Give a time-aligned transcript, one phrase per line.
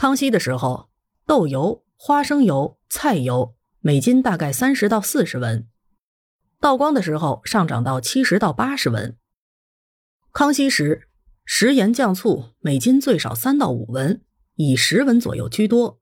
[0.00, 0.88] 康熙的时候，
[1.26, 5.66] 豆油、花生油、菜油每斤大概三十到四十文；
[6.58, 9.18] 道光的时候上涨到七十到八十文。
[10.32, 11.06] 康熙时，
[11.44, 14.22] 食盐酱醋每斤最少三到五文，
[14.54, 16.00] 以十文左右居多。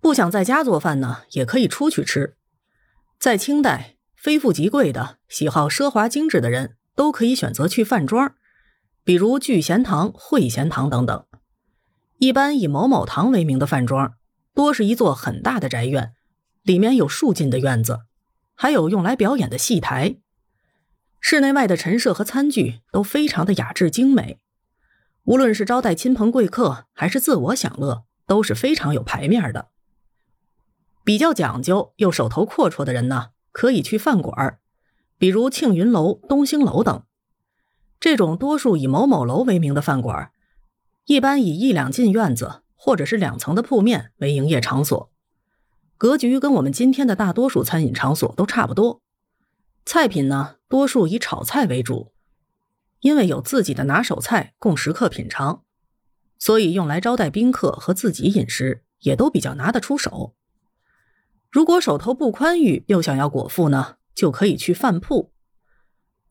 [0.00, 2.36] 不想在家做饭呢，也可以出去吃。
[3.16, 8.34] 在清代，非富即贵的、喜好奢华精致的人都可以选择去饭庄，
[9.04, 11.24] 比如聚贤堂、会贤堂等等。
[12.22, 14.14] 一般以某某堂为名的饭庄，
[14.54, 16.14] 多是一座很大的宅院，
[16.62, 18.02] 里面有数进的院子，
[18.54, 20.14] 还有用来表演的戏台。
[21.18, 24.38] 室内外的陈设和餐具都非常的雅致精美，
[25.24, 29.70] 无论是招待亲朋贵客，还是自我享乐，都是非常有排面的。
[31.02, 34.60] 比较讲究又手头阔绰的人呢，可以去饭馆
[35.18, 37.02] 比如庆云楼、东兴楼等。
[37.98, 40.30] 这种多数以某某楼为名的饭馆，
[41.12, 45.12] 一般以一两进院子或者是两层的铺面为营业场所，
[45.98, 49.02] 格局跟我们今天的大多数餐饮场所都差不多。
[49.84, 52.14] 菜品呢，多数以炒菜为主，
[53.00, 55.64] 因为有自己的拿手菜供食客品尝，
[56.38, 60.34] 所以用来招待宾客和自己饮食也都比较拿得出手。
[61.50, 65.30] 如果手头不宽裕又想要果腹呢，就可以去饭铺。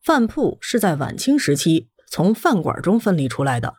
[0.02, 3.76] 饭铺是在晚清时期从饭馆中分离出来的，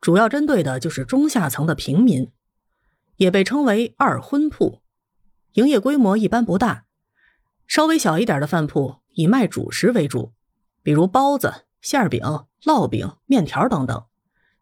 [0.00, 2.30] 主要针对的就是中下层的平民，
[3.16, 4.82] 也被称为二荤铺，
[5.54, 6.84] 营业规模一般不大，
[7.66, 9.00] 稍微小一点的饭铺。
[9.14, 10.32] 以卖主食为主，
[10.80, 12.22] 比如包子、馅饼、
[12.62, 14.04] 烙饼、面条等等，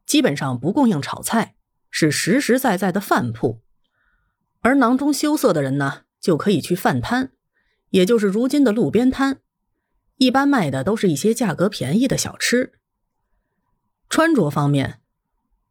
[0.07, 1.57] 基本上不供应炒菜，
[1.91, 3.61] 是实实在在的饭铺。
[4.63, 7.33] 而囊中羞涩的人呢，就可以去饭摊，
[7.91, 9.41] 也就是如今的路边摊，
[10.17, 12.73] 一般卖的都是一些价格便宜的小吃。
[14.09, 15.03] 穿着方面，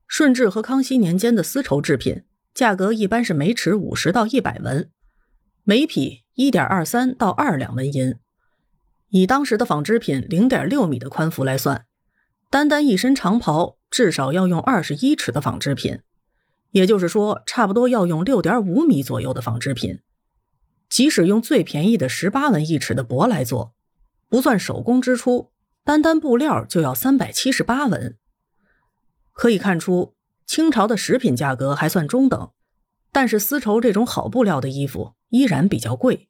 [0.08, 4.90] 顺治和康熙年间的丝绸制品价格一般是每尺五十到一百文，
[5.64, 8.16] 每匹一点二三到二两纹银。
[9.10, 11.86] 以当时的纺织品零点六米的宽幅来算，
[12.50, 16.00] 单单一身长袍至少要用二十一尺的纺织品，
[16.72, 20.00] 也就是说，差不多要用六点五米左右的纺织品。
[20.88, 23.74] 即使用最便宜的十八文一尺的帛来做，
[24.30, 25.52] 不算手工支出，
[25.84, 28.18] 单单布料就要三百七十八文。
[29.36, 30.16] 可以看出，
[30.48, 32.50] 清朝的食品价格还算中等，
[33.12, 36.28] 但是丝绸这种好布料的衣服依然比较贵。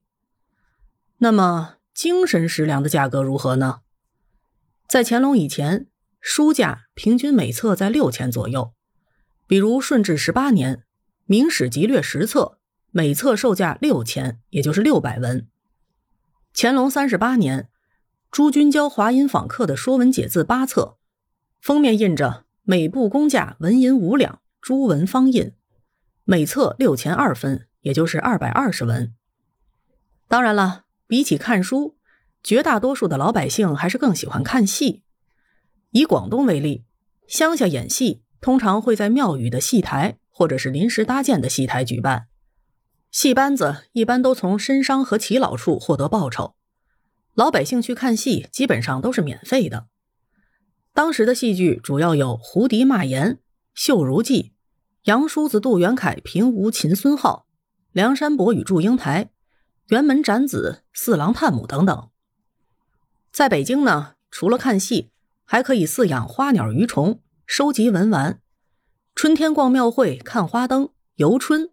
[1.19, 1.77] 那么。
[1.95, 3.79] 精神食粮的价格如何呢？
[4.85, 5.87] 在乾隆以前，
[6.19, 8.73] 书价平均每册在六千左右。
[9.47, 10.75] 比如顺治十八年，
[11.23, 12.59] 《明史集略》十册，
[12.91, 15.47] 每册售价六千，也就是六百文。
[16.53, 17.69] 乾隆三十八年，
[18.29, 20.97] 朱君娇华阴访客的《说文解字》八册，
[21.61, 25.53] 封面印着每部工价纹银五两，朱文方印，
[26.25, 29.13] 每册六钱二分，也就是二百二十文。
[30.27, 30.81] 当然了。
[31.07, 31.97] 比起看书，
[32.41, 35.03] 绝大多数的老百姓还是更喜欢看戏。
[35.91, 36.83] 以广东为例，
[37.27, 42.25] 乡下演戏通常会在庙宇的戏台或者是临时搭建的戏台举办，
[43.11, 46.55] 戏班子一般都从绅商和耆老处获得报酬。
[47.35, 49.85] 老百姓去看戏基本上都是免费的。
[50.95, 53.31] 当时的戏剧主要有《胡迪骂言》
[53.73, 54.41] 《绣如记》
[55.03, 57.47] 《杨叔子杜元凯平吴秦孙浩》
[57.91, 59.25] 《梁山伯与祝英台》。
[59.93, 62.09] 辕门斩子、四郎探母等等，
[63.29, 65.11] 在北京呢，除了看戏，
[65.43, 68.41] 还可以饲养花鸟鱼虫，收集文玩。
[69.13, 71.69] 春天逛庙会看花灯游春，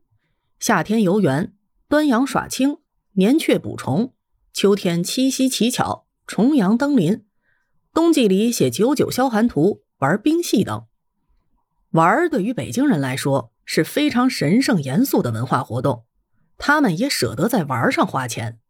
[0.59, 1.55] 夏天游园，
[1.89, 2.79] 端阳耍青，
[3.13, 4.13] 年雀捕虫，
[4.53, 7.25] 秋天七夕乞巧，重阳登临，
[7.95, 10.87] 冬季里写九九消寒图，玩冰戏等。
[11.91, 16.05] 玩对于北京人来说是非常神圣严肃的文化活动。
[16.57, 18.61] 他们也舍得在玩上花钱，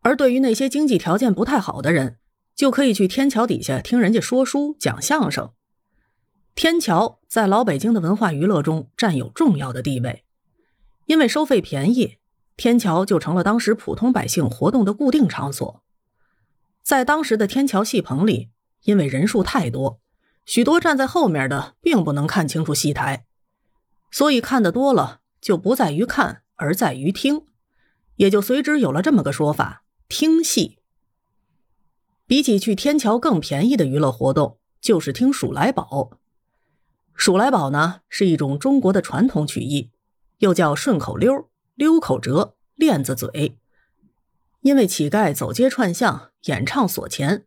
[0.00, 2.16] 而对于那些经济条件不太好的人，
[2.54, 5.50] 就可以去天桥底下听人家说书、讲相声。
[6.54, 10.24] 天桥在老北京的文化娱乐中占有重要的地位，
[11.06, 12.16] 因为收费便宜，
[12.56, 15.81] 天桥就成了当时普通百姓活动的固定场所。
[16.82, 18.50] 在当时的天桥戏棚里，
[18.84, 20.00] 因为人数太多，
[20.44, 23.24] 许多站在后面的并不能看清楚戏台，
[24.10, 26.42] 所以看得多了就不在于看。
[26.56, 27.46] 而在于听，
[28.16, 30.78] 也就随之有了这么个说法：听戏。
[32.24, 36.18] 比起去天桥更便宜的娱乐活动，就是听数来宝。
[37.16, 39.90] 数来宝呢，是一种中国的传统曲艺，
[40.38, 43.58] 又叫顺口溜、溜口折、链子嘴。
[44.62, 47.44] 因为乞丐走街串巷演唱索钱，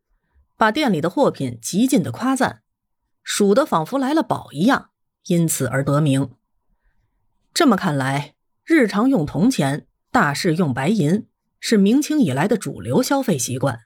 [0.55, 2.61] 把店里的货品极尽的夸赞，
[3.23, 4.89] 数得仿佛来了宝一样，
[5.27, 6.31] 因此而得名。
[7.53, 8.35] 这么看来，
[8.65, 11.25] 日常用铜钱，大事用白银，
[11.59, 13.84] 是明清以来的主流消费习惯。